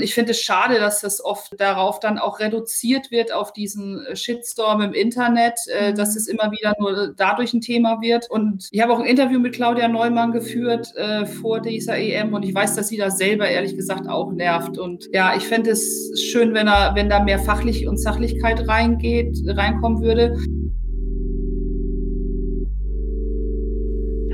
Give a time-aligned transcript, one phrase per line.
[0.00, 4.16] Ich finde es schade, dass das oft darauf dann auch reduziert wird, auf diesen äh,
[4.16, 5.94] Shitstorm im Internet, äh, mhm.
[5.94, 8.28] dass es immer wieder nur dadurch ein Thema wird.
[8.28, 12.42] Und ich habe auch ein Interview mit Claudia Neumann geführt äh, vor dieser EM und
[12.42, 14.76] ich weiß, dass sie da selber ehrlich gesagt auch nervt.
[14.76, 19.38] Und ja, ich fände es schön, wenn, er, wenn da mehr Fachlich und Sachlichkeit reingeht,
[19.46, 20.36] reinkommen würde.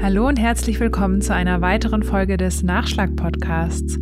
[0.01, 3.99] Hallo und herzlich willkommen zu einer weiteren Folge des Nachschlag-Podcasts.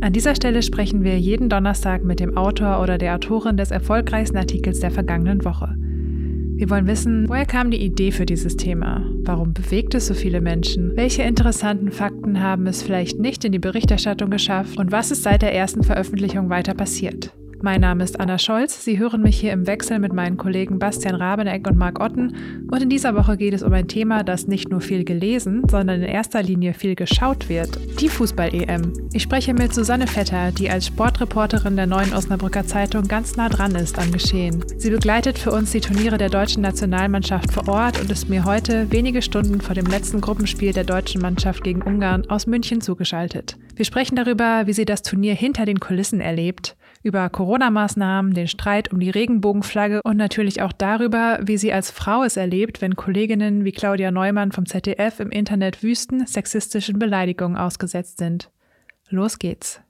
[0.00, 4.36] An dieser Stelle sprechen wir jeden Donnerstag mit dem Autor oder der Autorin des erfolgreichsten
[4.36, 5.74] Artikels der vergangenen Woche.
[5.76, 9.04] Wir wollen wissen, woher kam die Idee für dieses Thema?
[9.22, 10.96] Warum bewegt es so viele Menschen?
[10.96, 14.78] Welche interessanten Fakten haben es vielleicht nicht in die Berichterstattung geschafft?
[14.78, 17.32] Und was ist seit der ersten Veröffentlichung weiter passiert?
[17.60, 18.84] Mein Name ist Anna Scholz.
[18.84, 22.66] Sie hören mich hier im Wechsel mit meinen Kollegen Bastian Rabeneck und Marc Otten.
[22.70, 26.02] Und in dieser Woche geht es um ein Thema, das nicht nur viel gelesen, sondern
[26.02, 27.80] in erster Linie viel geschaut wird.
[28.00, 28.92] Die Fußball-EM.
[29.12, 33.74] Ich spreche mit Susanne Vetter, die als Sportreporterin der Neuen Osnabrücker Zeitung ganz nah dran
[33.74, 34.64] ist am Geschehen.
[34.76, 38.86] Sie begleitet für uns die Turniere der deutschen Nationalmannschaft vor Ort und ist mir heute,
[38.92, 43.56] wenige Stunden vor dem letzten Gruppenspiel der deutschen Mannschaft gegen Ungarn, aus München zugeschaltet.
[43.74, 46.76] Wir sprechen darüber, wie sie das Turnier hinter den Kulissen erlebt,
[47.08, 52.22] über Corona-Maßnahmen, den Streit um die Regenbogenflagge und natürlich auch darüber, wie sie als Frau
[52.22, 58.18] es erlebt, wenn Kolleginnen wie Claudia Neumann vom ZDF im Internet wüsten sexistischen Beleidigungen ausgesetzt
[58.18, 58.50] sind.
[59.08, 59.80] Los geht's.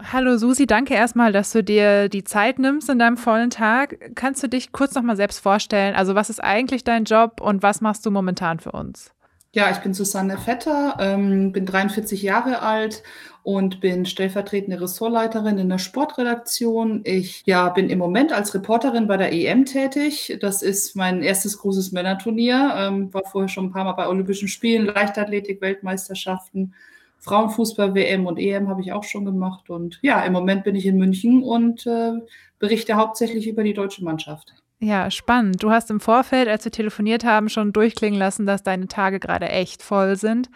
[0.00, 4.12] Hallo Susi, danke erstmal, dass du dir die Zeit nimmst in deinem vollen Tag.
[4.14, 5.94] Kannst du dich kurz nochmal selbst vorstellen?
[5.94, 9.12] Also was ist eigentlich dein Job und was machst du momentan für uns?
[9.54, 13.02] Ja, ich bin Susanne Vetter, ähm, bin 43 Jahre alt
[13.42, 17.00] und bin stellvertretende Ressortleiterin in der Sportredaktion.
[17.04, 20.36] Ich ja, bin im Moment als Reporterin bei der EM tätig.
[20.42, 22.74] Das ist mein erstes großes Männerturnier.
[22.76, 26.74] Ähm, war vorher schon ein paar Mal bei Olympischen Spielen, Leichtathletik, Weltmeisterschaften,
[27.20, 29.70] Frauenfußball, WM und EM habe ich auch schon gemacht.
[29.70, 32.12] Und ja, im Moment bin ich in München und äh,
[32.58, 34.52] berichte hauptsächlich über die deutsche Mannschaft.
[34.80, 35.62] Ja, spannend.
[35.62, 39.48] Du hast im Vorfeld, als wir telefoniert haben, schon durchklingen lassen, dass deine Tage gerade
[39.48, 40.50] echt voll sind.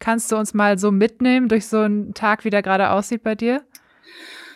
[0.00, 3.34] Kannst du uns mal so mitnehmen durch so einen Tag, wie der gerade aussieht bei
[3.36, 3.62] dir?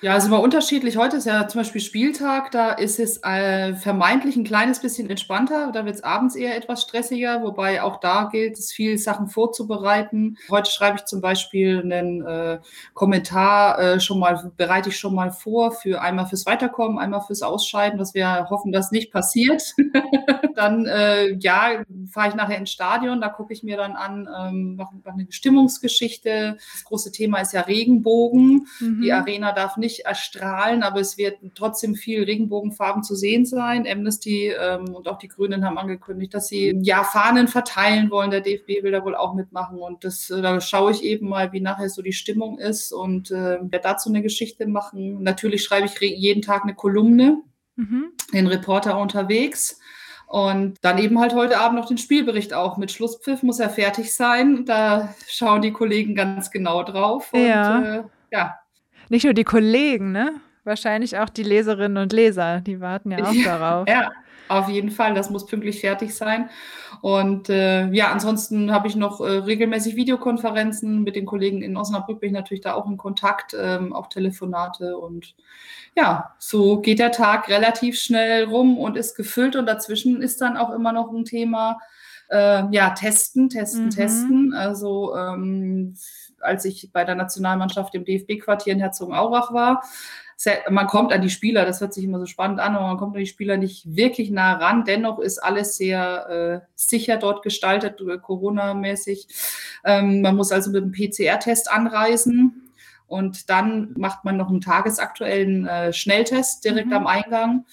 [0.02, 0.96] Ja, es ist immer unterschiedlich.
[0.96, 5.70] Heute ist ja zum Beispiel Spieltag, da ist es äh, vermeintlich ein kleines bisschen entspannter.
[5.72, 10.38] Da wird es abends eher etwas stressiger, wobei auch da gilt es, viel Sachen vorzubereiten.
[10.50, 12.58] Heute schreibe ich zum Beispiel einen äh,
[12.94, 17.42] Kommentar äh, schon mal, bereite ich schon mal vor für einmal fürs Weiterkommen, einmal fürs
[17.42, 19.62] Ausscheiden, dass wir hoffen, dass nicht passiert.
[20.56, 24.74] dann, äh, ja, fahre ich nachher ins Stadion, da gucke ich mir dann an, ähm,
[24.74, 26.56] noch, noch eine Stimmungsgeschichte.
[26.72, 28.66] Das große Thema ist ja Regenbogen.
[28.80, 29.00] Mhm.
[29.00, 33.86] Die Arena darf nicht nicht erstrahlen, aber es wird trotzdem viel Regenbogenfarben zu sehen sein.
[33.86, 38.30] Amnesty ähm, und auch die Grünen haben angekündigt, dass sie ja Fahnen verteilen wollen.
[38.30, 41.52] Der DFB will da wohl auch mitmachen und das, äh, da schaue ich eben mal,
[41.52, 45.22] wie nachher so die Stimmung ist und äh, werde dazu eine Geschichte machen.
[45.22, 47.42] Natürlich schreibe ich jeden Tag eine Kolumne,
[47.76, 48.12] mhm.
[48.32, 49.78] den Reporter unterwegs.
[50.26, 52.78] Und dann eben halt heute Abend noch den Spielbericht auch.
[52.78, 54.64] Mit Schlusspfiff muss er fertig sein.
[54.64, 57.34] Da schauen die Kollegen ganz genau drauf.
[57.34, 57.96] Und, ja.
[57.96, 58.54] Äh, ja,
[59.12, 60.40] nicht nur die Kollegen, ne?
[60.64, 63.88] Wahrscheinlich auch die Leserinnen und Leser, die warten ja auch ja, darauf.
[63.88, 64.10] Ja,
[64.48, 66.48] auf jeden Fall, das muss pünktlich fertig sein.
[67.02, 72.20] Und äh, ja, ansonsten habe ich noch äh, regelmäßig Videokonferenzen mit den Kollegen in Osnabrück,
[72.20, 75.34] bin ich natürlich da auch in Kontakt, ähm, auch Telefonate und
[75.94, 80.56] ja, so geht der Tag relativ schnell rum und ist gefüllt und dazwischen ist dann
[80.56, 81.78] auch immer noch ein Thema,
[82.30, 83.90] äh, ja, testen, testen, mhm.
[83.90, 84.54] testen.
[84.54, 85.94] Also ähm,
[86.42, 89.82] als ich bei der Nationalmannschaft im DFB-Quartier in Herzogenaurach war,
[90.70, 93.14] man kommt an die Spieler, das hört sich immer so spannend an, aber man kommt
[93.14, 94.84] an die Spieler nicht wirklich nah ran.
[94.84, 99.28] Dennoch ist alles sehr äh, sicher dort gestaltet, äh, Corona-mäßig.
[99.84, 102.72] Ähm, man muss also mit einem PCR-Test anreisen
[103.06, 106.94] und dann macht man noch einen tagesaktuellen äh, Schnelltest direkt mhm.
[106.94, 107.66] am Eingang.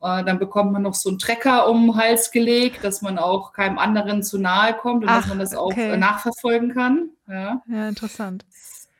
[0.00, 3.52] Äh, dann bekommt man noch so einen Trecker um den Hals gelegt, dass man auch
[3.52, 5.96] keinem anderen zu nahe kommt und Ach, dass man das auch okay.
[5.96, 7.10] nachverfolgen kann.
[7.28, 7.62] Ja.
[7.68, 8.44] ja, interessant.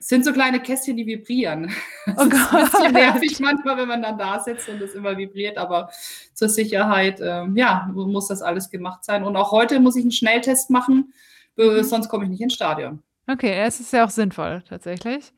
[0.01, 1.73] Es sind so kleine Kästchen, die vibrieren.
[2.07, 5.17] Das oh ist ein bisschen nervig manchmal, wenn man dann da sitzt und es immer
[5.17, 5.91] vibriert, aber
[6.35, 9.25] zur Sicherheit, ähm, ja, muss das alles gemacht sein.
[9.25, 11.13] Und auch heute muss ich einen Schnelltest machen,
[11.57, 11.83] mhm.
[11.83, 13.03] sonst komme ich nicht ins Stadion.
[13.31, 15.33] Okay, es ist ja auch sinnvoll, tatsächlich.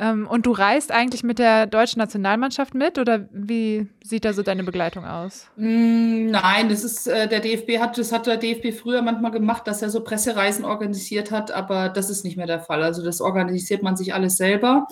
[0.00, 4.42] Ähm, und du reist eigentlich mit der deutschen Nationalmannschaft mit oder wie sieht da so
[4.42, 5.50] deine Begleitung aus?
[5.56, 9.66] Mm, nein, das ist äh, der DFB hat das hat der DFB früher manchmal gemacht,
[9.66, 12.82] dass er so Pressereisen organisiert hat, aber das ist nicht mehr der Fall.
[12.82, 14.86] Also das organisiert man sich alles selber.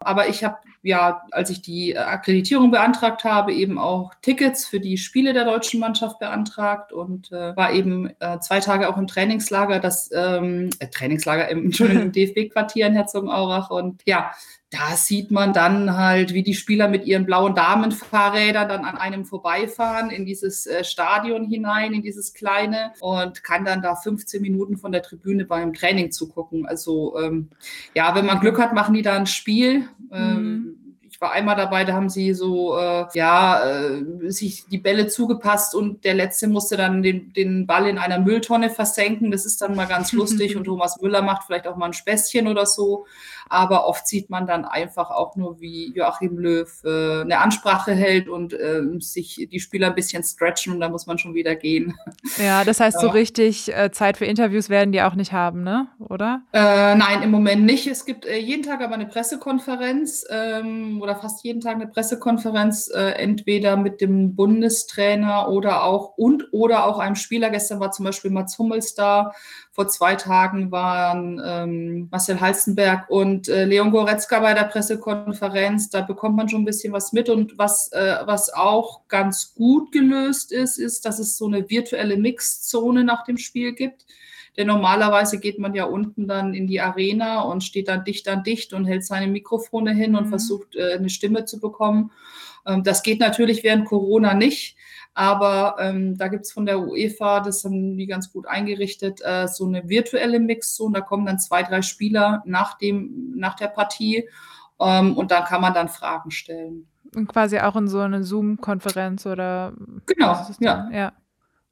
[0.00, 0.56] Aber ich habe
[0.86, 5.80] ja, als ich die Akkreditierung beantragt habe, eben auch Tickets für die Spiele der deutschen
[5.80, 10.88] Mannschaft beantragt und äh, war eben äh, zwei Tage auch im Trainingslager, das ähm, äh,
[10.88, 14.30] Trainingslager im, im DFB-Quartier in Herzogenaurach und ja,
[14.70, 19.24] da sieht man dann halt, wie die Spieler mit ihren blauen Damenfahrrädern dann an einem
[19.24, 24.76] vorbeifahren in dieses äh, Stadion hinein, in dieses kleine und kann dann da 15 Minuten
[24.76, 26.66] von der Tribüne beim Training zugucken.
[26.66, 27.50] Also ähm,
[27.94, 29.88] ja, wenn man Glück hat, machen die da ein Spiel.
[30.12, 30.75] Ähm, mhm
[31.16, 35.74] ich war einmal dabei, da haben sie so, äh, ja, äh, sich die Bälle zugepasst
[35.74, 39.30] und der Letzte musste dann den, den Ball in einer Mülltonne versenken.
[39.30, 42.46] Das ist dann mal ganz lustig und Thomas Müller macht vielleicht auch mal ein Späßchen
[42.46, 43.06] oder so.
[43.48, 48.28] Aber oft sieht man dann einfach auch nur, wie Joachim Löw äh, eine Ansprache hält
[48.28, 51.94] und äh, sich die Spieler ein bisschen stretchen und dann muss man schon wieder gehen.
[52.38, 55.86] Ja, das heißt, so richtig äh, Zeit für Interviews werden die auch nicht haben, ne?
[55.98, 56.42] Oder?
[56.52, 57.86] Äh, nein, im Moment nicht.
[57.86, 62.90] Es gibt äh, jeden Tag aber eine Pressekonferenz ähm, oder fast jeden Tag eine Pressekonferenz,
[62.92, 67.50] äh, entweder mit dem Bundestrainer oder auch und oder auch einem Spieler.
[67.50, 69.32] Gestern war zum Beispiel Mats Hummels da
[69.76, 75.90] vor zwei Tagen waren ähm, Marcel Halstenberg und äh, Leon Goretzka bei der Pressekonferenz.
[75.90, 77.28] Da bekommt man schon ein bisschen was mit.
[77.28, 82.16] Und was, äh, was auch ganz gut gelöst ist, ist, dass es so eine virtuelle
[82.16, 84.06] Mixzone nach dem Spiel gibt.
[84.56, 88.42] Denn normalerweise geht man ja unten dann in die Arena und steht dann dicht an
[88.42, 90.30] dicht und hält seine Mikrofone hin und mhm.
[90.30, 92.10] versucht, äh, eine Stimme zu bekommen.
[92.66, 94.76] Ähm, das geht natürlich während Corona nicht.
[95.16, 99.48] Aber ähm, da gibt es von der UEFA, das haben die ganz gut eingerichtet, äh,
[99.48, 100.92] so eine virtuelle Mixzone.
[100.92, 104.28] Da kommen dann zwei, drei Spieler nach, dem, nach der Partie
[104.78, 106.86] ähm, und dann kann man dann Fragen stellen.
[107.14, 109.72] Und quasi auch in so eine Zoom-Konferenz oder?
[110.04, 110.90] Genau, ja.
[110.92, 111.12] Ja,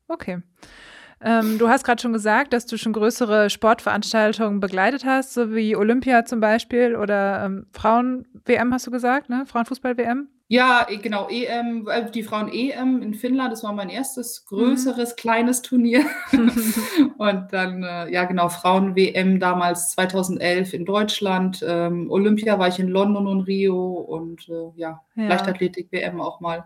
[0.09, 0.41] okay.
[1.25, 5.75] Ähm, du hast gerade schon gesagt, dass du schon größere Sportveranstaltungen begleitet hast, so wie
[5.75, 9.45] Olympia zum Beispiel oder ähm, Frauen-WM hast du gesagt, ne?
[9.47, 10.29] Frauenfußball-WM?
[10.49, 15.17] Ja, e, genau, EM, äh, die Frauen-EM in Finnland, das war mein erstes größeres, mhm.
[15.17, 16.05] kleines Turnier.
[17.17, 21.65] und dann, äh, ja, genau, Frauen-WM damals 2011 in Deutschland.
[21.67, 25.29] Ähm, Olympia war ich in London und Rio und äh, ja, ja.
[25.29, 26.65] Leichtathletik-WM auch mal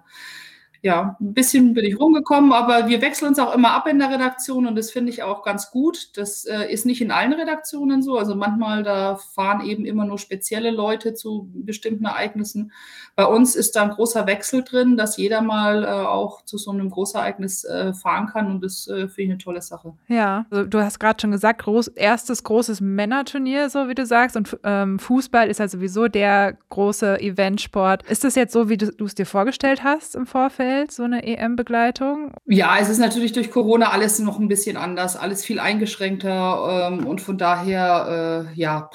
[0.80, 4.10] ja, ein bisschen bin ich rumgekommen, aber wir wechseln uns auch immer ab in der
[4.10, 6.16] Redaktion und das finde ich auch ganz gut.
[6.16, 8.16] Das äh, ist nicht in allen Redaktionen so.
[8.16, 12.72] Also manchmal, da fahren eben immer nur spezielle Leute zu bestimmten Ereignissen.
[13.16, 16.70] Bei uns ist da ein großer Wechsel drin, dass jeder mal äh, auch zu so
[16.70, 19.94] einem Großereignis äh, fahren kann und das äh, finde ich eine tolle Sache.
[20.06, 24.36] Ja, also du hast gerade schon gesagt, groß, erstes großes Männerturnier, so wie du sagst,
[24.36, 28.08] und ähm, Fußball ist ja sowieso der große Eventsport.
[28.08, 30.67] Ist das jetzt so, wie du es dir vorgestellt hast im Vorfeld?
[30.68, 32.32] Welt, so eine EM-Begleitung?
[32.46, 37.06] Ja, es ist natürlich durch Corona alles noch ein bisschen anders, alles viel eingeschränkter ähm,
[37.06, 38.90] und von daher, äh, ja,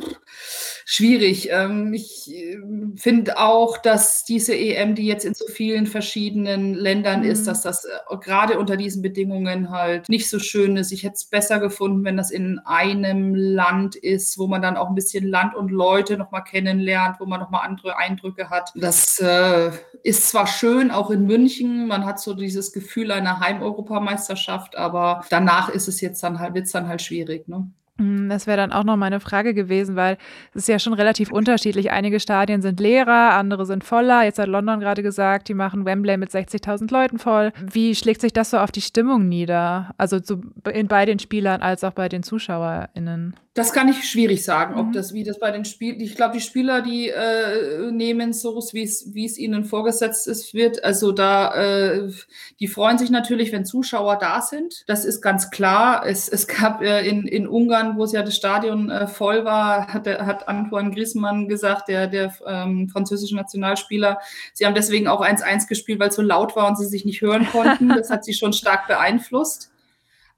[0.93, 1.49] schwierig.
[1.51, 2.57] Ähm, ich äh,
[2.95, 7.29] finde auch, dass diese EM, die jetzt in so vielen verschiedenen Ländern mhm.
[7.29, 10.91] ist, dass das äh, gerade unter diesen Bedingungen halt nicht so schön ist.
[10.91, 14.89] Ich hätte es besser gefunden, wenn das in einem Land ist, wo man dann auch
[14.89, 18.71] ein bisschen Land und Leute nochmal kennenlernt, wo man nochmal andere Eindrücke hat.
[18.75, 19.71] Das äh,
[20.03, 25.69] ist zwar schön, auch in München, man hat so dieses Gefühl einer Heimeuropameisterschaft, aber danach
[25.69, 27.47] ist es jetzt dann halt, wird es dann halt schwierig.
[27.47, 27.67] Ne?
[27.99, 30.17] Hm, das wäre dann auch noch meine Frage gewesen, weil
[30.53, 31.91] es ist ja schon relativ unterschiedlich.
[31.91, 34.23] Einige Stadien sind leerer, andere sind voller.
[34.23, 37.51] Jetzt hat London gerade gesagt, die machen Wembley mit 60.000 Leuten voll.
[37.61, 39.93] Wie schlägt sich das so auf die Stimmung nieder?
[39.97, 40.17] Also
[40.73, 43.35] in, bei den Spielern als auch bei den ZuschauerInnen?
[43.55, 44.93] Das kann ich schwierig sagen, ob mhm.
[44.93, 48.81] das, wie das bei den Spielen, ich glaube, die Spieler, die äh, nehmen so, wie
[48.81, 50.83] es, wie es ihnen vorgesetzt ist, wird.
[50.83, 52.11] Also da, äh,
[52.59, 54.83] die freuen sich natürlich, wenn Zuschauer da sind.
[54.87, 56.03] Das ist ganz klar.
[56.03, 59.93] Es, es gab äh, in, in Ungarn, wo es ja das Stadion äh, voll war,
[59.93, 64.17] hat, hat Antoine Griezmann gesagt, der, der ähm, französische Nationalspieler,
[64.53, 67.21] sie haben deswegen auch 1-1 gespielt, weil es so laut war und sie sich nicht
[67.21, 67.89] hören konnten.
[67.89, 69.72] Das hat sie schon stark beeinflusst.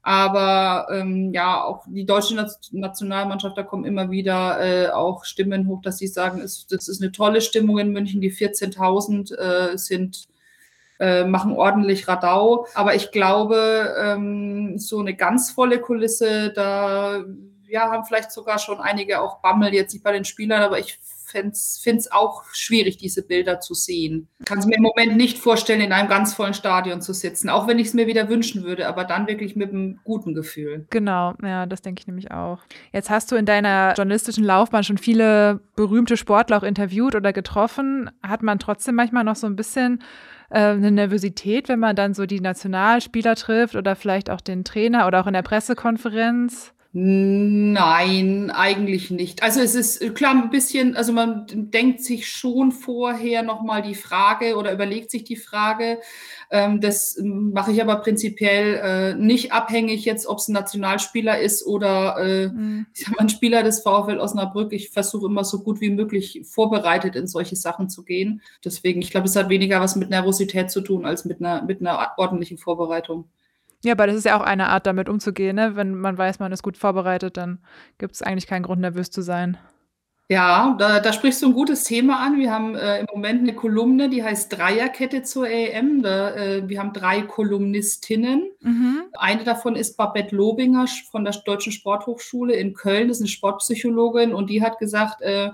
[0.06, 2.36] Aber ähm, ja, auch die deutsche
[2.70, 7.02] Nationalmannschaft, da kommen immer wieder äh, auch Stimmen hoch, dass sie sagen, es, das ist
[7.02, 8.20] eine tolle Stimmung in München.
[8.20, 10.28] Die 14.000 äh, sind
[11.00, 12.68] äh, machen ordentlich Radau.
[12.74, 17.24] Aber ich glaube, ähm, so eine ganz volle Kulisse, da
[17.66, 21.00] ja, haben vielleicht sogar schon einige auch Bammel, jetzt nicht bei den Spielern, aber ich
[21.26, 24.28] finde es auch schwierig, diese Bilder zu sehen.
[24.44, 27.66] Kann es mir im Moment nicht vorstellen, in einem ganz vollen Stadion zu sitzen, auch
[27.66, 30.86] wenn ich es mir wieder wünschen würde, aber dann wirklich mit einem guten Gefühl.
[30.90, 32.60] Genau, ja, das denke ich nämlich auch.
[32.92, 38.10] Jetzt hast du in deiner journalistischen Laufbahn schon viele berühmte Sportler auch interviewt oder getroffen.
[38.22, 40.02] Hat man trotzdem manchmal noch so ein bisschen
[40.50, 45.06] äh, eine Nervosität, wenn man dann so die Nationalspieler trifft oder vielleicht auch den Trainer
[45.06, 46.72] oder auch in der Pressekonferenz?
[46.98, 49.42] Nein, eigentlich nicht.
[49.42, 53.94] Also es ist äh, klar ein bisschen, also man denkt sich schon vorher nochmal die
[53.94, 56.00] Frage oder überlegt sich die Frage.
[56.50, 61.66] Ähm, das mache ich aber prinzipiell äh, nicht abhängig jetzt, ob es ein Nationalspieler ist
[61.66, 62.86] oder äh, mhm.
[62.94, 64.72] ich sag mal, ein Spieler des VfL Osnabrück.
[64.72, 68.40] Ich versuche immer so gut wie möglich vorbereitet in solche Sachen zu gehen.
[68.64, 71.82] Deswegen, ich glaube, es hat weniger was mit Nervosität zu tun als mit einer, mit
[71.82, 73.28] einer ordentlichen Vorbereitung.
[73.86, 75.54] Ja, aber das ist ja auch eine Art, damit umzugehen.
[75.54, 75.76] Ne?
[75.76, 77.60] Wenn man weiß, man ist gut vorbereitet, dann
[77.98, 79.58] gibt es eigentlich keinen Grund, nervös zu sein.
[80.28, 82.36] Ja, da, da sprichst du ein gutes Thema an.
[82.36, 86.02] Wir haben äh, im Moment eine Kolumne, die heißt Dreierkette zur EM.
[86.02, 88.50] Da, äh, wir haben drei Kolumnistinnen.
[88.60, 89.02] Mhm.
[89.12, 93.06] Eine davon ist Babette Lobinger von der Deutschen Sporthochschule in Köln.
[93.06, 95.50] Das ist eine Sportpsychologin und die hat gesagt, äh,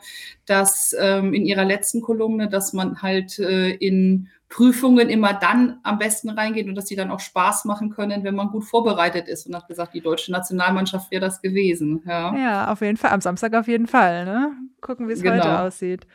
[0.46, 5.99] dass ähm, in ihrer letzten Kolumne, dass man halt äh, in Prüfungen immer dann am
[5.99, 9.47] besten reingeht und dass sie dann auch Spaß machen können, wenn man gut vorbereitet ist.
[9.47, 12.02] Und hat gesagt, die deutsche Nationalmannschaft wäre das gewesen.
[12.06, 12.37] Ja.
[12.37, 13.12] ja, auf jeden Fall.
[13.12, 14.26] Am Samstag auf jeden Fall.
[14.26, 14.52] Ne?
[14.82, 15.37] Gucken, wie es genau.
[15.37, 16.06] heute aussieht.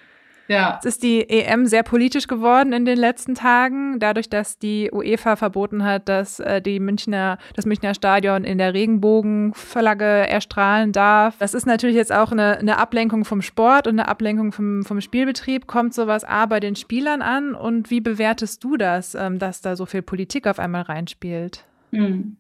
[0.48, 0.80] Ja.
[0.80, 5.36] Es ist die EM sehr politisch geworden in den letzten Tagen, dadurch, dass die UEFA
[5.36, 11.38] verboten hat, dass äh, die Münchner, das Münchner Stadion in der Regenbogenflagge erstrahlen darf.
[11.40, 15.02] Das ist natürlich jetzt auch eine, eine Ablenkung vom Sport und eine Ablenkung vom, vom
[15.02, 15.68] Spielbetrieb.
[15.68, 19.76] Kommt sowas A bei den Spielern an und wie bewertest du das, ähm, dass da
[19.76, 21.66] so viel Politik auf einmal reinspielt?
[21.92, 22.38] Hm.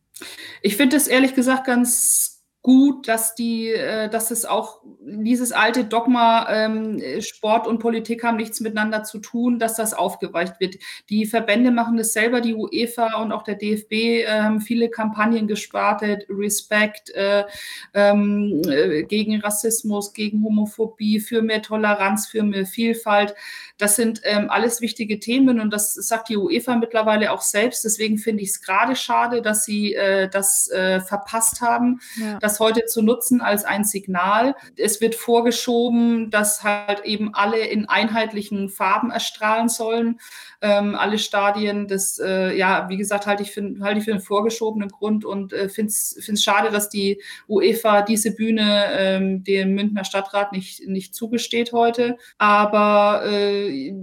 [0.61, 2.36] Ich finde es ehrlich gesagt ganz
[2.67, 8.35] gut, dass die, äh, dass es auch dieses alte Dogma, ähm, Sport und Politik haben
[8.35, 10.75] nichts miteinander zu tun, dass das aufgeweicht wird.
[11.09, 15.47] Die Verbände machen das selber, die UEFA und auch der DFB äh, haben viele Kampagnen
[15.47, 17.45] gestartet, Respect äh,
[17.93, 23.33] ähm, äh, gegen Rassismus, gegen Homophobie, für mehr Toleranz, für mehr Vielfalt.
[23.77, 27.85] Das sind ähm, alles wichtige Themen und das sagt die UEFA mittlerweile auch selbst.
[27.85, 32.01] Deswegen finde ich es gerade schade, dass sie äh, das äh, verpasst haben.
[32.19, 32.39] Ja.
[32.39, 34.55] Dass heute zu nutzen als ein Signal.
[34.75, 40.19] Es wird vorgeschoben, dass halt eben alle in einheitlichen Farben erstrahlen sollen.
[40.61, 44.89] Ähm, alle Stadien, das, äh, ja, wie gesagt, halte ich für, ich für einen vorgeschobenen
[44.89, 50.51] Grund und äh, finde es schade, dass die UEFA diese Bühne ähm, dem Münchner Stadtrat
[50.53, 52.17] nicht, nicht zugesteht heute.
[52.39, 53.93] Aber äh,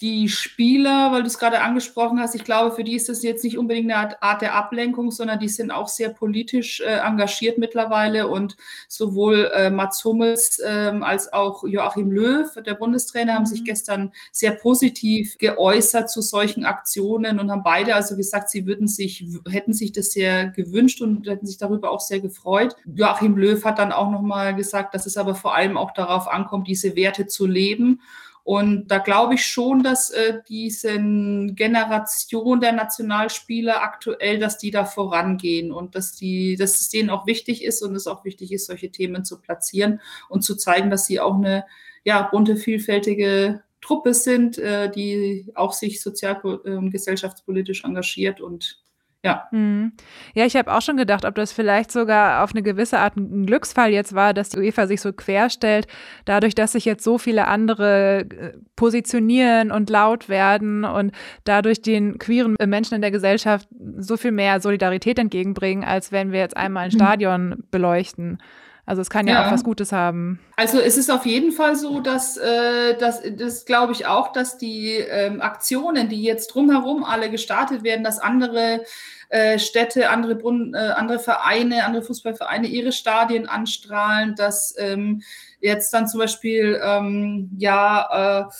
[0.00, 3.42] die Spieler, weil du es gerade angesprochen hast, ich glaube, für die ist das jetzt
[3.42, 8.03] nicht unbedingt eine Art der Ablenkung, sondern die sind auch sehr politisch äh, engagiert mittlerweile
[8.04, 8.56] mittlerweile und
[8.88, 13.64] sowohl äh, Mats Hummels ähm, als auch Joachim Löw, der Bundestrainer, haben sich mhm.
[13.64, 19.24] gestern sehr positiv geäußert zu solchen Aktionen und haben beide also gesagt, sie würden sich,
[19.48, 22.76] hätten sich das sehr gewünscht und hätten sich darüber auch sehr gefreut.
[22.84, 26.68] Joachim Löw hat dann auch nochmal gesagt, dass es aber vor allem auch darauf ankommt,
[26.68, 28.00] diese Werte zu leben
[28.44, 34.84] und da glaube ich schon, dass äh, diese Generation der Nationalspieler aktuell, dass die da
[34.84, 38.66] vorangehen und dass die, dass es denen auch wichtig ist und es auch wichtig ist,
[38.66, 41.64] solche Themen zu platzieren und zu zeigen, dass sie auch eine
[42.04, 48.83] ja, bunte, vielfältige Truppe sind, äh, die auch sich sozial- und äh, gesellschaftspolitisch engagiert und
[49.24, 49.48] ja.
[49.50, 49.92] Hm.
[50.34, 53.46] Ja, ich habe auch schon gedacht, ob das vielleicht sogar auf eine gewisse Art ein
[53.46, 55.86] Glücksfall jetzt war, dass die UEFA sich so querstellt,
[56.26, 61.12] dadurch, dass sich jetzt so viele andere äh, positionieren und laut werden und
[61.44, 63.66] dadurch den queeren Menschen in der Gesellschaft
[63.96, 66.96] so viel mehr Solidarität entgegenbringen, als wenn wir jetzt einmal ein mhm.
[66.96, 68.38] Stadion beleuchten.
[68.86, 70.40] Also es kann ja, ja, auch was Gutes haben.
[70.56, 74.58] Also es ist auf jeden Fall so, dass äh, das, das glaube ich auch, dass
[74.58, 78.84] die ähm, Aktionen, die jetzt drumherum alle gestartet werden, dass andere
[79.30, 85.22] äh, Städte, andere, Brunnen, äh, andere Vereine, andere Fußballvereine ihre Stadien anstrahlen, dass ähm,
[85.60, 88.52] jetzt dann zum Beispiel ähm, ja äh,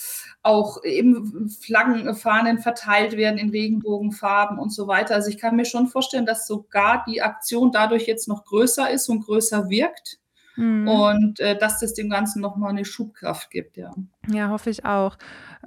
[0.44, 5.14] auch eben Flaggen, Fahnen verteilt werden in Regenbogenfarben und so weiter.
[5.14, 9.08] Also ich kann mir schon vorstellen, dass sogar die Aktion dadurch jetzt noch größer ist
[9.08, 10.18] und größer wirkt.
[10.56, 10.86] Mhm.
[10.86, 13.92] Und äh, dass das dem Ganzen nochmal eine Schubkraft gibt, ja.
[14.28, 15.16] Ja, hoffe ich auch.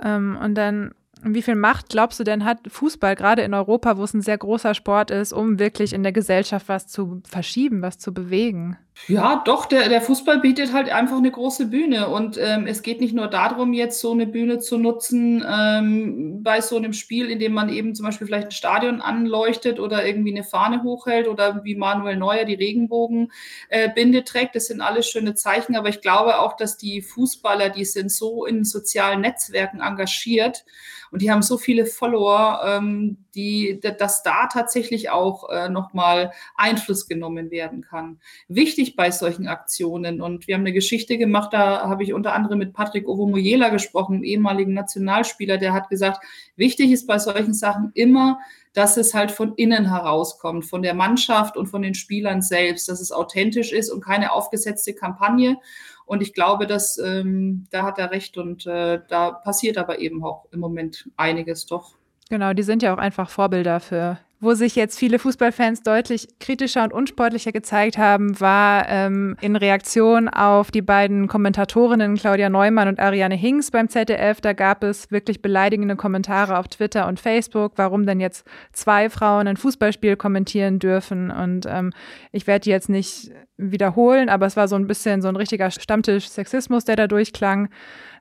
[0.02, 0.94] Ähm, und dann
[1.24, 4.38] wie viel Macht glaubst du denn hat Fußball gerade in Europa, wo es ein sehr
[4.38, 8.78] großer Sport ist, um wirklich in der Gesellschaft was zu verschieben, was zu bewegen?
[9.06, 12.10] Ja, doch, der, der Fußball bietet halt einfach eine große Bühne.
[12.10, 16.60] Und ähm, es geht nicht nur darum, jetzt so eine Bühne zu nutzen ähm, bei
[16.60, 20.32] so einem Spiel, in dem man eben zum Beispiel vielleicht ein Stadion anleuchtet oder irgendwie
[20.32, 24.56] eine Fahne hochhält oder wie Manuel Neuer die Regenbogenbinde äh, trägt.
[24.56, 25.78] Das sind alles schöne Zeichen.
[25.78, 30.66] Aber ich glaube auch, dass die Fußballer, die sind so in sozialen Netzwerken engagiert
[31.12, 37.08] und die haben so viele Follower, ähm, die, dass da tatsächlich auch äh, nochmal Einfluss
[37.08, 38.20] genommen werden kann.
[38.48, 40.22] Wichtig bei solchen Aktionen.
[40.22, 44.24] Und wir haben eine Geschichte gemacht, da habe ich unter anderem mit Patrick Ovomoyela gesprochen,
[44.24, 46.26] ehemaligen Nationalspieler, der hat gesagt,
[46.56, 48.40] wichtig ist bei solchen Sachen immer,
[48.74, 53.02] dass es halt von innen herauskommt, von der Mannschaft und von den Spielern selbst, dass
[53.02, 55.58] es authentisch ist und keine aufgesetzte Kampagne.
[56.06, 60.24] Und ich glaube, dass ähm, da hat er recht und äh, da passiert aber eben
[60.24, 61.98] auch im Moment einiges doch.
[62.30, 66.84] Genau, die sind ja auch einfach Vorbilder für wo sich jetzt viele Fußballfans deutlich kritischer
[66.84, 73.00] und unsportlicher gezeigt haben, war ähm, in Reaktion auf die beiden Kommentatorinnen Claudia Neumann und
[73.00, 74.40] Ariane Hinks beim ZDF.
[74.40, 79.48] Da gab es wirklich beleidigende Kommentare auf Twitter und Facebook, warum denn jetzt zwei Frauen
[79.48, 81.32] ein Fußballspiel kommentieren dürfen.
[81.32, 81.92] Und ähm,
[82.32, 85.72] ich werde die jetzt nicht wiederholen, aber es war so ein bisschen so ein richtiger
[85.72, 87.70] Stammtisch-Sexismus, der da durchklang.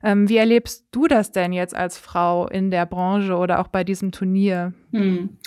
[0.03, 3.83] Ähm, wie erlebst du das denn jetzt als Frau in der Branche oder auch bei
[3.83, 4.73] diesem Turnier?
[4.91, 5.37] Hm.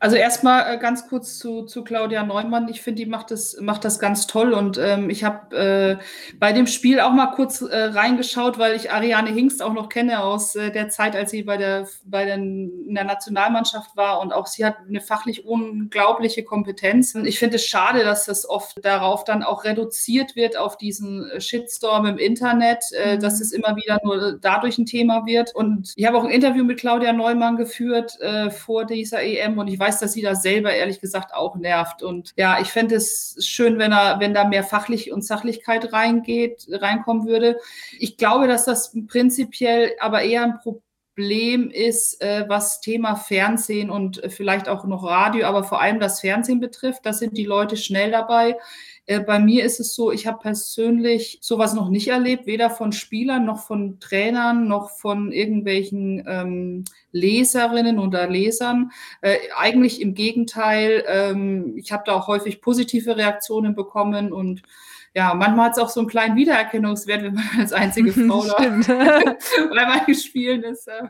[0.00, 2.68] Also erstmal äh, ganz kurz zu, zu Claudia Neumann.
[2.68, 4.52] Ich finde, die macht das, macht das ganz toll.
[4.52, 8.92] Und ähm, ich habe äh, bei dem Spiel auch mal kurz äh, reingeschaut, weil ich
[8.92, 12.86] Ariane Hingst auch noch kenne aus äh, der Zeit, als sie bei der, bei den,
[12.86, 14.20] in der Nationalmannschaft war.
[14.20, 17.16] Und auch sie hat eine fachlich unglaubliche Kompetenz.
[17.16, 21.28] Und ich finde es schade, dass das oft darauf dann auch reduziert wird, auf diesen
[21.38, 23.20] Shitstorm im Internet, äh, mhm.
[23.20, 25.56] dass es immer wieder nur dadurch ein Thema wird.
[25.56, 29.66] Und ich habe auch ein Interview mit Claudia Neumann geführt äh, vor dieser EM und
[29.66, 32.02] ich weiß, weiß, dass sie da selber ehrlich gesagt auch nervt.
[32.02, 36.66] Und ja, ich fände es schön, wenn er, wenn da mehr Fachlich und Sachlichkeit reingeht,
[36.70, 37.58] reinkommen würde.
[37.98, 44.22] Ich glaube, dass das prinzipiell aber eher ein Problem ist, äh, was Thema Fernsehen und
[44.28, 47.04] vielleicht auch noch Radio, aber vor allem das Fernsehen betrifft.
[47.04, 48.56] Da sind die Leute schnell dabei.
[49.06, 52.92] Äh, bei mir ist es so, ich habe persönlich sowas noch nicht erlebt, weder von
[52.92, 58.90] Spielern noch von Trainern noch von irgendwelchen ähm, Leserinnen oder Lesern.
[59.20, 64.62] Äh, eigentlich im Gegenteil, ähm, ich habe da auch häufig positive Reaktionen bekommen und
[65.14, 68.56] ja, manchmal hat es auch so einen kleinen Wiedererkennungswert, wenn man als einzige Frau da
[69.74, 70.86] bei manchen Spielen ist.
[70.86, 71.08] Äh,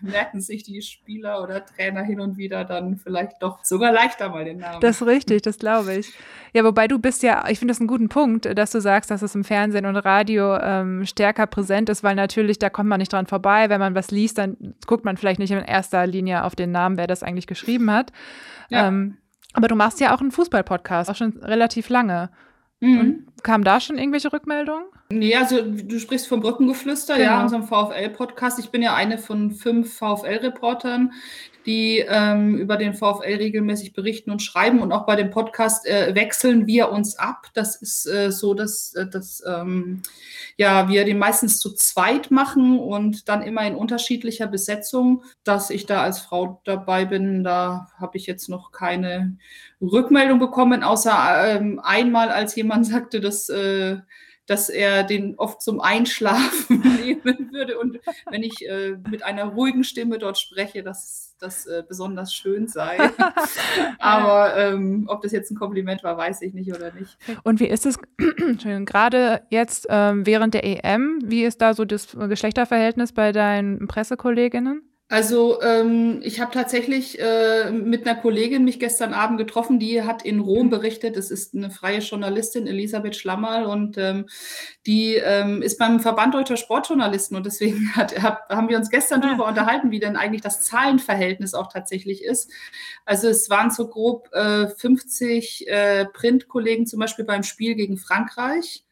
[0.00, 4.44] merken sich die Spieler oder Trainer hin und wieder dann vielleicht doch sogar leichter mal
[4.44, 4.80] den Namen.
[4.80, 6.12] Das ist richtig, das glaube ich.
[6.52, 9.22] Ja, wobei du bist ja, ich finde das einen guten Punkt, dass du sagst, dass
[9.22, 13.12] es im Fernsehen und Radio ähm, stärker präsent ist, weil natürlich, da kommt man nicht
[13.12, 13.68] dran vorbei.
[13.68, 16.96] Wenn man was liest, dann guckt man vielleicht nicht in erster Linie auf den Namen,
[16.96, 18.12] wer das eigentlich geschrieben hat.
[18.68, 18.88] Ja.
[18.88, 19.18] Ähm,
[19.52, 22.30] aber du machst ja auch einen Fußball-Podcast, auch schon relativ lange.
[22.80, 23.26] Mhm.
[23.42, 24.84] Kam da schon irgendwelche Rückmeldungen?
[25.10, 27.30] Nee, also du sprichst vom Brückengeflüster, genau.
[27.30, 28.58] ja, unserem VfL-Podcast.
[28.58, 31.12] Ich bin ja eine von fünf VfL-Reportern,
[31.66, 34.80] die ähm, über den VfL regelmäßig berichten und schreiben.
[34.80, 37.48] Und auch bei dem Podcast äh, wechseln wir uns ab.
[37.54, 40.02] Das ist äh, so, dass, äh, dass ähm,
[40.56, 45.22] ja, wir den meistens zu zweit machen und dann immer in unterschiedlicher Besetzung.
[45.44, 49.36] Dass ich da als Frau dabei bin, da habe ich jetzt noch keine
[49.80, 53.98] Rückmeldung bekommen, außer ähm, einmal, als jemand sagte, dass äh,
[54.50, 57.78] dass er den oft zum Einschlafen nehmen würde.
[57.78, 62.66] Und wenn ich äh, mit einer ruhigen Stimme dort spreche, dass das äh, besonders schön
[62.66, 62.98] sei.
[64.00, 67.16] Aber ähm, ob das jetzt ein Kompliment war, weiß ich nicht oder nicht.
[67.44, 67.96] Und wie ist es
[68.86, 71.20] gerade jetzt ähm, während der EM?
[71.24, 74.82] Wie ist da so das Geschlechterverhältnis bei deinen Pressekolleginnen?
[75.10, 80.24] Also ähm, ich habe tatsächlich äh, mit einer Kollegin mich gestern Abend getroffen, die hat
[80.24, 80.70] in Rom mhm.
[80.70, 81.16] berichtet.
[81.16, 84.26] Das ist eine freie Journalistin, Elisabeth Schlammerl, und ähm,
[84.86, 89.20] die ähm, ist beim Verband Deutscher Sportjournalisten und deswegen hat, hab, haben wir uns gestern
[89.20, 92.52] darüber unterhalten, wie denn eigentlich das Zahlenverhältnis auch tatsächlich ist.
[93.04, 98.84] Also es waren so grob äh, 50 äh, Printkollegen zum Beispiel beim Spiel gegen Frankreich.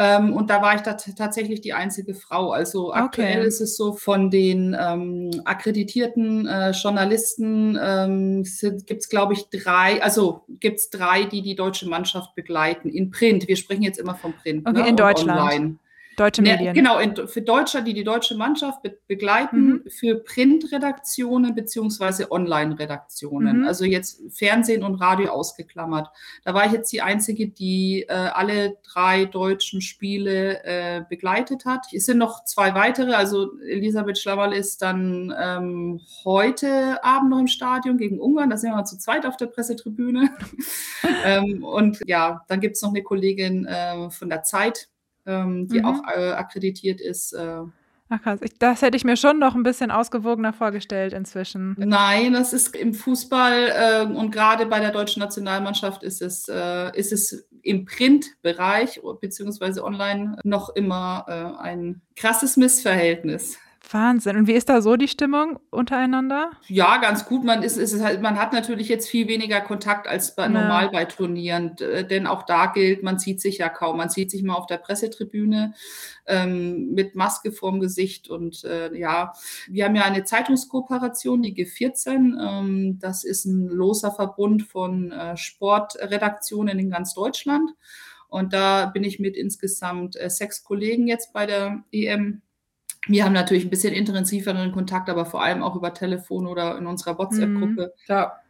[0.00, 2.52] Ähm, und da war ich da tatsächlich die einzige Frau.
[2.52, 3.48] Also aktuell okay.
[3.48, 8.44] ist es so, von den ähm, akkreditierten äh, Journalisten ähm,
[8.86, 13.10] gibt es, glaube ich, drei, also gibt es drei, die die deutsche Mannschaft begleiten in
[13.10, 13.48] Print.
[13.48, 14.68] Wir sprechen jetzt immer vom Print.
[14.68, 14.88] Okay, ne?
[14.88, 15.40] in Deutschland.
[15.40, 15.78] Online.
[16.18, 16.64] Deutsche Medien.
[16.66, 19.90] Ja, genau, in, für Deutsche, die die deutsche Mannschaft be begleiten, mhm.
[19.90, 23.60] für Printredaktionen beziehungsweise Online-Redaktionen.
[23.60, 23.66] Mhm.
[23.66, 26.08] Also jetzt Fernsehen und Radio ausgeklammert.
[26.44, 31.86] Da war ich jetzt die Einzige, die äh, alle drei deutschen Spiele äh, begleitet hat.
[31.92, 33.12] Es sind noch zwei weitere.
[33.12, 38.50] Also Elisabeth Schlawal ist dann ähm, heute Abend noch im Stadion gegen Ungarn.
[38.50, 40.30] Da sind wir mal zu zweit auf der Pressetribüne.
[41.24, 44.88] ähm, und ja, dann gibt es noch eine Kollegin äh, von der Zeit
[45.28, 45.84] ähm, die mhm.
[45.84, 47.32] auch äh, akkreditiert ist.
[47.32, 47.60] Äh,
[48.10, 51.74] Ach krass, ich, das hätte ich mir schon noch ein bisschen ausgewogener vorgestellt inzwischen.
[51.78, 56.96] Nein, das ist im Fußball äh, und gerade bei der deutschen Nationalmannschaft ist es, äh,
[56.98, 63.58] ist es im Printbereich beziehungsweise online noch immer äh, ein krasses Missverhältnis.
[63.92, 64.36] Wahnsinn.
[64.36, 66.50] Und wie ist da so die Stimmung untereinander?
[66.66, 67.44] Ja, ganz gut.
[67.44, 70.48] Man ist, ist halt, man hat natürlich jetzt viel weniger Kontakt als bei, ja.
[70.48, 73.96] normal bei Turnieren, denn auch da gilt, man sieht sich ja kaum.
[73.96, 75.74] Man sieht sich mal auf der Pressetribüne
[76.26, 79.32] ähm, mit Maske vorm Gesicht und äh, ja,
[79.68, 82.36] wir haben ja eine Zeitungskooperation, die G14.
[82.40, 87.70] Ähm, das ist ein loser Verbund von äh, Sportredaktionen in ganz Deutschland.
[88.28, 92.42] Und da bin ich mit insgesamt äh, sechs Kollegen jetzt bei der EM
[93.06, 96.86] wir haben natürlich ein bisschen intensiveren Kontakt, aber vor allem auch über Telefon oder in
[96.86, 97.94] unserer WhatsApp-Gruppe.
[97.96, 98.02] Mhm.
[98.06, 98.40] Da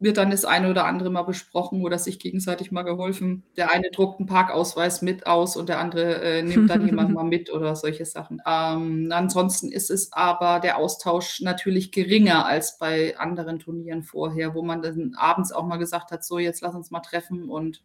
[0.00, 3.42] wird dann das eine oder andere mal besprochen oder sich gegenseitig mal geholfen.
[3.56, 7.24] Der eine druckt einen Parkausweis mit aus und der andere äh, nimmt dann jemand mal
[7.24, 8.40] mit oder solche Sachen.
[8.46, 14.62] Ähm, ansonsten ist es aber der Austausch natürlich geringer als bei anderen Turnieren vorher, wo
[14.62, 17.82] man dann abends auch mal gesagt hat, so jetzt lass uns mal treffen und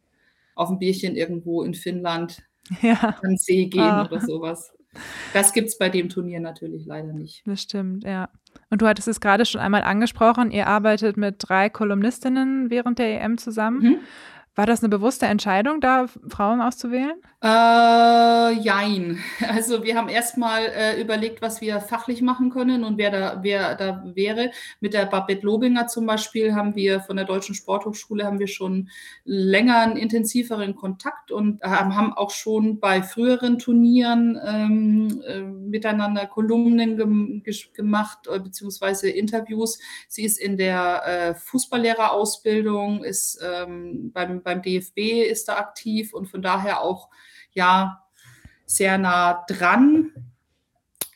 [0.53, 2.43] auf ein Bierchen irgendwo in Finnland
[2.81, 2.93] ja.
[3.21, 4.05] an den See gehen ah.
[4.05, 4.71] oder sowas.
[5.33, 7.41] Das gibt es bei dem Turnier natürlich leider nicht.
[7.45, 8.29] Das stimmt, ja.
[8.69, 13.21] Und du hattest es gerade schon einmal angesprochen, ihr arbeitet mit drei Kolumnistinnen während der
[13.21, 13.81] EM zusammen.
[13.81, 13.97] Mhm.
[14.55, 17.15] War das eine bewusste Entscheidung, da Frauen auszuwählen?
[17.43, 19.19] Äh, jein.
[19.49, 23.75] Also wir haben erstmal äh, überlegt, was wir fachlich machen können und wer da, wer
[23.75, 24.51] da wäre.
[24.79, 28.89] Mit der Babette Lobinger zum Beispiel haben wir von der Deutschen Sporthochschule haben wir schon
[29.25, 36.25] länger einen intensiveren Kontakt und äh, haben auch schon bei früheren Turnieren ähm, äh, miteinander
[36.27, 39.79] Kolumnen gem gemacht, äh, beziehungsweise Interviews.
[40.07, 46.27] Sie ist in der äh, Fußballlehrerausbildung, ist ähm, beim, beim DFB ist da aktiv und
[46.27, 47.09] von daher auch
[47.53, 48.03] ja
[48.65, 50.11] sehr nah dran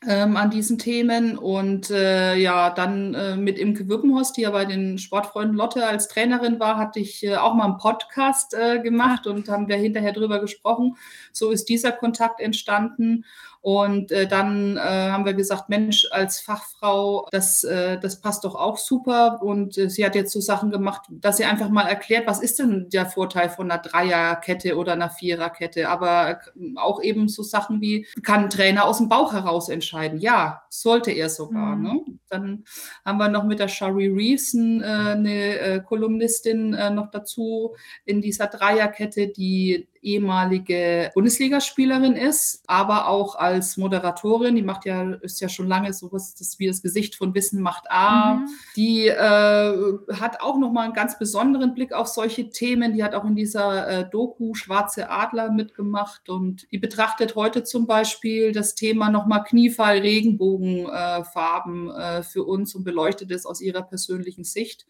[0.08, 1.38] ähm, an diesen Themen.
[1.38, 6.08] Und äh, ja, dann äh, mit Imke Wippenhorst, die ja bei den Sportfreunden Lotte als
[6.08, 9.32] Trainerin war, hatte ich äh, auch mal einen Podcast äh, gemacht ah.
[9.32, 10.98] und haben wir hinterher drüber gesprochen.
[11.32, 13.26] So ist dieser Kontakt entstanden.
[13.62, 18.56] Und äh, dann äh, haben wir gesagt, Mensch, als Fachfrau, das, äh, das passt doch
[18.56, 19.42] auch super.
[19.42, 22.60] Und äh, sie hat jetzt so Sachen gemacht, dass sie einfach mal erklärt, was ist
[22.60, 25.90] denn der Vorteil von einer Dreierkette oder einer Viererkette.
[25.90, 26.40] Aber
[26.76, 30.20] auch eben so Sachen wie, kann ein Trainer aus dem Bauch heraus entscheiden?
[30.20, 31.76] Ja, sollte er sogar.
[31.76, 31.84] Mhm.
[31.84, 32.02] Ne?
[32.30, 32.64] Dann
[33.06, 38.48] haben wir noch mit der Shari Reeves äh, eine äh, Kolumnistin noch dazu in dieser
[38.48, 44.56] Dreierkette, die ehemalige Bundesligaspielerin ist, aber auch als Moderatorin.
[44.56, 47.92] Die macht ja, ist ja schon lange sowas, das wie das Gesicht von Wissen macht
[47.92, 48.36] A.
[48.36, 48.48] Mhm.
[48.76, 52.94] Die äh, hat auch nochmal einen ganz besonderen Blick auf solche Themen.
[52.94, 57.86] Die hat auch in dieser äh, Doku Schwarze Adler mitgemacht und die betrachtet heute zum
[57.88, 64.44] Beispiel das Thema nochmal Kniefall, Regenbogenfarben äh, für uns und beleuchtet es aus ihrer persönlichen
[64.44, 64.86] Sicht.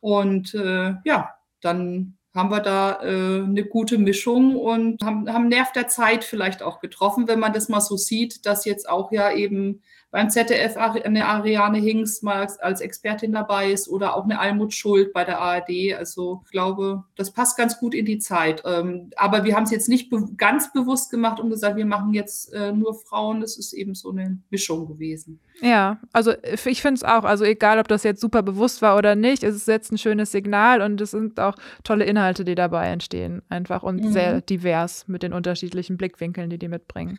[0.00, 5.72] Und äh, ja, dann haben wir da äh, eine gute Mischung und haben, haben Nerv
[5.72, 9.32] der Zeit vielleicht auch getroffen, wenn man das mal so sieht, dass jetzt auch ja
[9.32, 9.82] eben
[10.16, 15.12] beim ZDF eine Ariane Hinks mal als Expertin dabei ist oder auch eine Almut Schuld
[15.12, 15.92] bei der ARD.
[15.94, 18.62] Also ich glaube, das passt ganz gut in die Zeit.
[18.64, 22.14] Ähm, aber wir haben es jetzt nicht be ganz bewusst gemacht und gesagt, wir machen
[22.14, 23.42] jetzt äh, nur Frauen.
[23.42, 25.38] Das ist eben so eine Mischung gewesen.
[25.60, 26.32] Ja, also
[26.64, 29.54] ich finde es auch, also egal, ob das jetzt super bewusst war oder nicht, es
[29.54, 33.82] ist jetzt ein schönes Signal und es sind auch tolle Inhalte, die dabei entstehen, einfach
[33.82, 34.12] und mhm.
[34.12, 37.18] sehr divers mit den unterschiedlichen Blickwinkeln, die die mitbringen.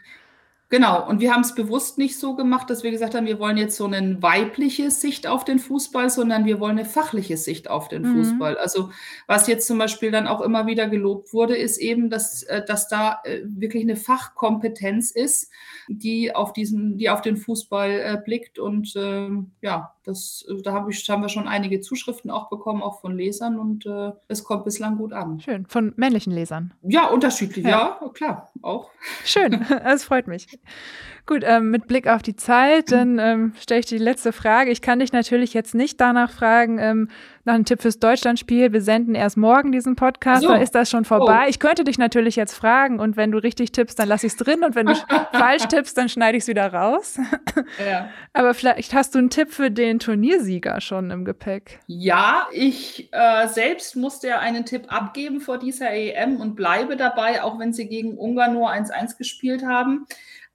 [0.69, 3.55] Genau, und wir haben es bewusst nicht so gemacht, dass wir gesagt haben, wir wollen
[3.55, 7.87] jetzt so eine weibliche Sicht auf den Fußball, sondern wir wollen eine fachliche Sicht auf
[7.87, 8.15] den mhm.
[8.15, 8.57] Fußball.
[8.57, 8.89] Also
[9.27, 12.89] was jetzt zum Beispiel dann auch immer wieder gelobt wurde, ist eben, dass, äh, dass
[12.89, 15.49] da äh, wirklich eine Fachkompetenz ist,
[15.87, 18.59] die auf diesen, die auf den Fußball äh, blickt.
[18.59, 19.29] Und äh,
[19.61, 23.59] ja, das, da hab ich, haben wir schon einige Zuschriften auch bekommen, auch von Lesern
[23.59, 25.41] und äh, es kommt bislang gut an.
[25.41, 26.73] Schön, von männlichen Lesern.
[26.81, 28.89] Ja, unterschiedlich, ja, ja klar, auch.
[29.25, 30.47] Schön, das freut mich.
[31.27, 34.71] Gut, ähm, mit Blick auf die Zeit, dann ähm, stelle ich die letzte Frage.
[34.71, 37.09] Ich kann dich natürlich jetzt nicht danach fragen, ähm,
[37.43, 38.71] nach einem Tipp fürs Deutschlandspiel.
[38.71, 40.49] Wir senden erst morgen diesen Podcast, so.
[40.49, 41.43] da ist das schon vorbei.
[41.45, 41.49] Oh.
[41.49, 44.37] Ich könnte dich natürlich jetzt fragen und wenn du richtig tippst, dann lasse ich es
[44.37, 44.95] drin und wenn du
[45.33, 47.19] falsch tippst, dann schneide ich es wieder raus.
[47.85, 48.09] Ja.
[48.33, 51.79] Aber vielleicht hast du einen Tipp für den Turniersieger schon im Gepäck.
[51.87, 57.43] Ja, ich äh, selbst musste ja einen Tipp abgeben vor dieser EM und bleibe dabei,
[57.43, 60.07] auch wenn sie gegen Ungarn nur 1-1 gespielt haben.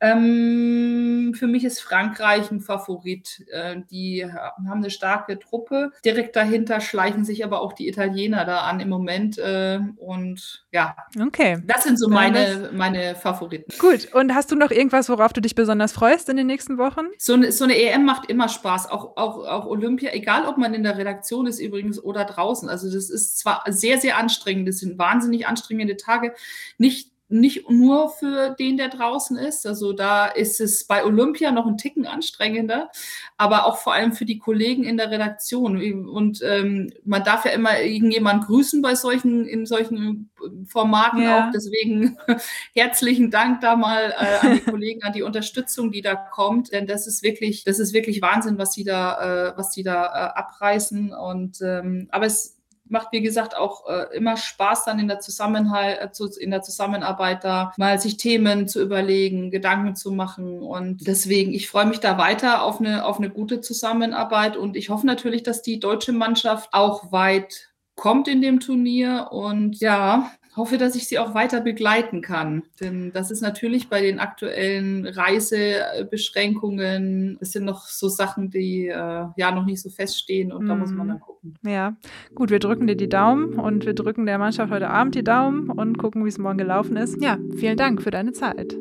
[0.03, 3.47] Ähm, für mich ist Frankreich ein Favorit.
[3.53, 5.93] Äh, die haben eine starke Truppe.
[6.05, 9.39] Direkt dahinter schleichen sich aber auch die Italiener da an im Moment.
[9.39, 11.63] Äh, und ja, okay.
[11.69, 13.73] das sind so meine, meine Favoriten.
[13.79, 14.13] Gut.
[14.13, 17.07] Und hast du noch irgendwas, worauf du dich besonders freust in den nächsten Wochen?
[17.19, 18.91] So eine, so eine EM macht immer Spaß.
[18.91, 22.69] Auch, auch, auch Olympia, egal ob man in der Redaktion ist übrigens oder draußen.
[22.69, 24.69] Also das ist zwar sehr, sehr anstrengend.
[24.69, 26.35] Das sind wahnsinnig anstrengende Tage.
[26.77, 29.67] Nicht nicht nur für den, der draußen ist.
[29.67, 32.91] Also da ist es bei Olympia noch ein Ticken anstrengender,
[33.39, 36.09] aber auch vor allem für die Kollegen in der Redaktion.
[36.09, 40.31] Und ähm, man darf ja immer irgendjemand grüßen bei solchen, in solchen
[40.67, 41.49] Formaten ja.
[41.49, 41.53] auch.
[41.53, 42.19] Deswegen
[42.75, 46.73] herzlichen Dank da mal äh, an die Kollegen, an die Unterstützung, die da kommt.
[46.73, 50.05] Denn das ist wirklich, das ist wirklich Wahnsinn, was die da, äh, was die da
[50.05, 51.15] äh, abreißen.
[51.15, 55.99] Und ähm, aber es macht, wie gesagt, auch äh, immer Spaß dann in der, Zusammenhalt,
[55.99, 60.61] äh, in der Zusammenarbeit da mal sich Themen zu überlegen, Gedanken zu machen.
[60.63, 64.91] Und deswegen, ich freue mich da weiter auf eine, auf eine gute Zusammenarbeit und ich
[64.91, 70.79] hoffe natürlich, dass die deutsche Mannschaft auch weit kommt in dem Turnier und ja, hoffe,
[70.79, 72.65] dass ich sie auch weiter begleiten kann.
[72.81, 79.27] Denn das ist natürlich bei den aktuellen Reisebeschränkungen, es sind noch so Sachen, die äh,
[79.37, 80.69] ja noch nicht so feststehen und mm.
[80.69, 81.55] da muss man dann gucken.
[81.67, 81.97] Ja,
[82.35, 85.71] gut, wir drücken dir die Daumen und wir drücken der Mannschaft heute Abend die Daumen
[85.71, 87.23] und gucken, wie es morgen gelaufen ist.
[87.23, 88.77] Ja, vielen Dank für deine Zeit.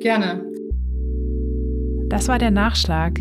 [0.00, 0.44] Gerne.
[2.08, 3.20] Das war der Nachschlag.